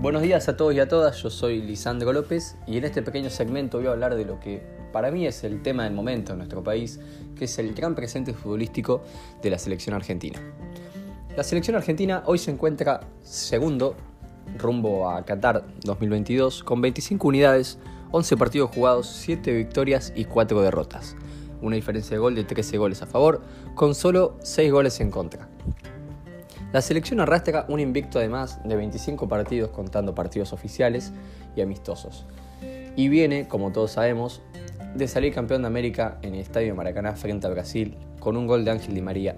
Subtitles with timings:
[0.00, 3.30] Buenos días a todos y a todas, yo soy Lisandro López y en este pequeño
[3.30, 6.38] segmento voy a hablar de lo que para mí es el tema del momento en
[6.38, 7.00] nuestro país,
[7.36, 9.02] que es el gran presente futbolístico
[9.42, 10.38] de la selección argentina.
[11.36, 13.96] La selección argentina hoy se encuentra segundo
[14.56, 17.80] rumbo a Qatar 2022 con 25 unidades,
[18.12, 21.16] 11 partidos jugados, 7 victorias y 4 derrotas.
[21.60, 23.42] Una diferencia de gol de 13 goles a favor,
[23.74, 25.48] con solo 6 goles en contra.
[26.70, 31.12] La selección arrastra un invicto además de 25 partidos contando partidos oficiales
[31.56, 32.26] y amistosos.
[32.94, 34.42] Y viene, como todos sabemos,
[34.94, 38.66] de salir campeón de América en el Estadio Maracaná frente a Brasil con un gol
[38.66, 39.36] de Ángel Di María.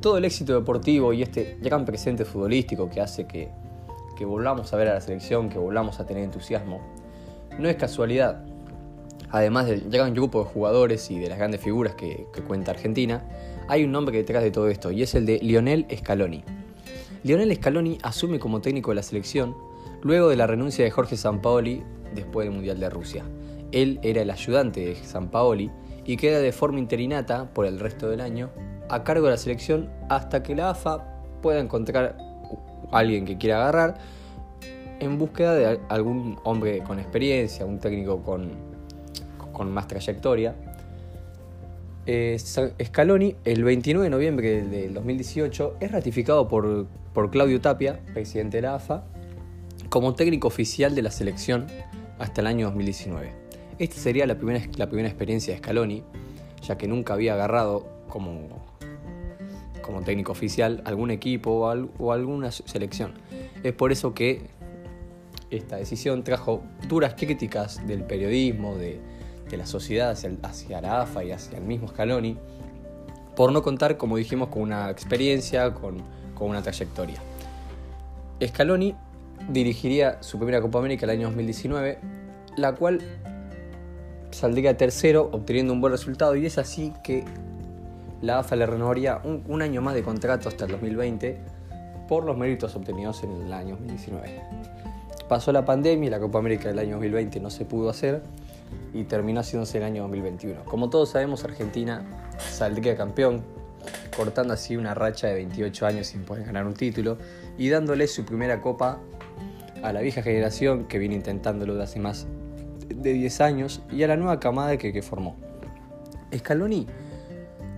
[0.00, 3.50] Todo el éxito deportivo y este gran presente futbolístico que hace que,
[4.18, 6.80] que volvamos a ver a la selección, que volvamos a tener entusiasmo,
[7.56, 8.44] no es casualidad.
[9.32, 13.24] Además del gran grupo de jugadores y de las grandes figuras que, que cuenta Argentina,
[13.68, 16.42] hay un nombre detrás de todo esto y es el de Lionel Scaloni.
[17.22, 19.54] Lionel Scaloni asume como técnico de la selección
[20.02, 21.82] luego de la renuncia de Jorge Sampaoli
[22.14, 23.24] después del Mundial de Rusia.
[23.72, 25.70] Él era el ayudante de Sampaoli
[26.04, 28.50] y queda de forma interinata por el resto del año
[28.88, 31.06] a cargo de la selección hasta que la AFA
[31.40, 32.16] pueda encontrar
[32.90, 33.98] a alguien que quiera agarrar
[34.98, 38.69] en búsqueda de algún hombre con experiencia, un técnico con,
[39.60, 40.56] con más trayectoria
[42.06, 42.38] eh,
[42.82, 48.62] Scaloni, el 29 de noviembre del 2018, es ratificado por, por Claudio Tapia, presidente de
[48.62, 49.04] la AFA,
[49.90, 51.66] como técnico oficial de la selección
[52.18, 53.34] hasta el año 2019.
[53.78, 56.04] Esta sería la primera, la primera experiencia de Scaloni,
[56.62, 58.64] ya que nunca había agarrado como,
[59.82, 63.12] como técnico oficial algún equipo o, o alguna selección.
[63.62, 64.40] Es por eso que
[65.50, 69.19] esta decisión trajo duras críticas del periodismo, de,
[69.50, 70.10] de la sociedad
[70.42, 72.36] hacia, la AFA y hacia el mismo Scaloni,
[73.36, 75.98] por no contar, como dijimos, con una experiencia, con,
[76.34, 77.20] con una trayectoria.
[78.44, 78.94] Scaloni
[79.48, 81.98] dirigiría su primera Copa América el año 2019,
[82.56, 83.00] la cual
[84.30, 87.24] saldría tercero, obteniendo un buen resultado, y es así que
[88.22, 91.38] la AFA le renovaría un, un, año más de contrato hasta el 2020
[92.08, 94.42] por los méritos obtenidos en el año 2019.
[95.28, 98.22] Pasó la pandemia y la Copa América del año 2020 no se pudo hacer,
[98.92, 100.64] y terminó haciéndose el año 2021.
[100.64, 102.04] Como todos sabemos, Argentina
[102.38, 103.42] saldría campeón,
[104.16, 107.18] cortando así una racha de 28 años sin poder ganar un título
[107.56, 108.98] y dándole su primera copa
[109.82, 112.26] a la vieja generación que viene intentándolo de hace más
[112.88, 115.36] de 10 años y a la nueva camada que, que formó.
[116.36, 116.86] Scaloni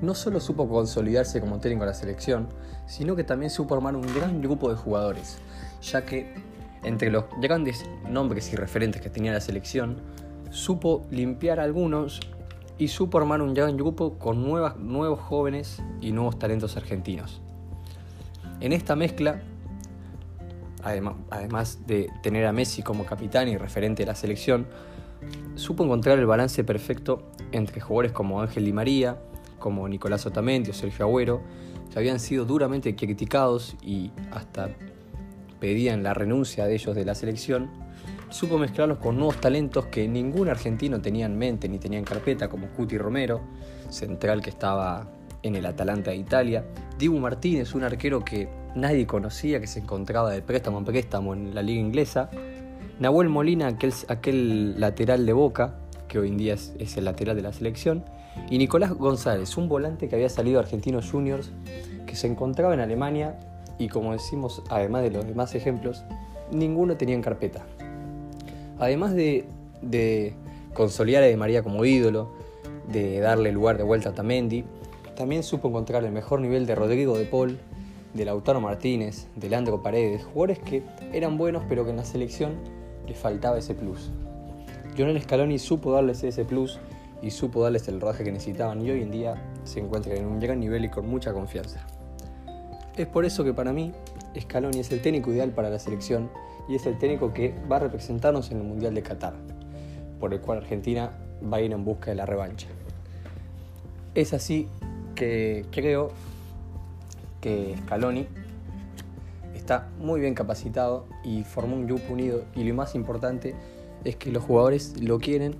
[0.00, 2.48] no solo supo consolidarse como técnico de la selección,
[2.86, 5.38] sino que también supo armar un gran grupo de jugadores,
[5.80, 6.34] ya que
[6.82, 10.02] entre los grandes nombres y referentes que tenía la selección
[10.52, 12.20] supo limpiar algunos
[12.78, 17.40] y supo armar un gran grupo con nuevas, nuevos jóvenes y nuevos talentos argentinos.
[18.60, 19.42] En esta mezcla,
[20.82, 24.66] además de tener a Messi como capitán y referente de la selección,
[25.54, 29.18] supo encontrar el balance perfecto entre jugadores como Ángel Di María,
[29.58, 31.40] como Nicolás Otamendi o Sergio Agüero,
[31.90, 34.70] que habían sido duramente criticados y hasta
[35.60, 37.70] pedían la renuncia de ellos de la selección,
[38.32, 42.48] supo mezclarlos con nuevos talentos que ningún argentino tenía en mente ni tenía en carpeta,
[42.48, 43.40] como Cuti Romero,
[43.90, 45.06] central que estaba
[45.42, 46.64] en el Atalanta de Italia,
[46.98, 51.54] Dibu Martínez, un arquero que nadie conocía, que se encontraba de préstamo en préstamo en
[51.54, 52.30] la liga inglesa,
[53.00, 55.74] Nahuel Molina, aquel, aquel lateral de Boca,
[56.08, 58.04] que hoy en día es, el lateral de la selección,
[58.48, 61.50] y Nicolás González, un volante que había salido de Argentinos Juniors,
[62.06, 63.38] que se encontraba en Alemania.
[63.78, 66.04] Y como decimos, además de los demás ejemplos,
[66.50, 67.64] ninguno tenía en carpeta.
[68.82, 69.44] Además de,
[69.80, 70.34] de
[70.74, 72.32] consolidar a Di María como ídolo,
[72.88, 74.64] de darle lugar de vuelta a Tamendi,
[75.14, 77.60] también supo encontrar el mejor nivel de Rodrigo de Paul,
[78.12, 80.82] de Lautaro Martínez, de Leandro Paredes, jugadores que
[81.12, 82.56] eran buenos pero que en la selección
[83.06, 84.10] les faltaba ese plus.
[84.96, 86.80] Lionel Scaloni supo darles ese plus
[87.22, 90.40] y supo darles el rodaje que necesitaban y hoy en día se encuentran en un
[90.40, 91.86] gran nivel y con mucha confianza.
[92.96, 93.92] Es por eso que para mí
[94.38, 96.30] Scaloni es el técnico ideal para la selección
[96.68, 99.34] y es el técnico que va a representarnos en el Mundial de Qatar,
[100.20, 101.10] por el cual Argentina
[101.50, 102.68] va a ir en busca de la revancha.
[104.14, 104.68] Es así
[105.14, 106.10] que creo
[107.40, 108.26] que Scaloni
[109.54, 113.54] está muy bien capacitado y formó un grupo unido y lo más importante
[114.04, 115.54] es que los jugadores lo quieren,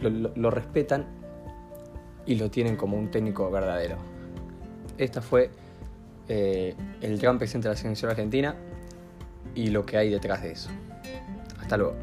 [0.00, 1.06] lo, lo, respetan
[2.26, 3.96] y lo tienen como un técnico verdadero.
[4.98, 5.50] Esta fue
[6.32, 8.54] eh, el gran presente de la selección argentina
[9.56, 10.70] y lo que hay detrás de eso.
[11.60, 11.96] Hasta luego.